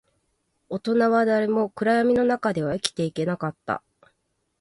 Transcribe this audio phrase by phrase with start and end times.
[0.69, 3.83] 大人は誰も暗闇の中では生きていけなかった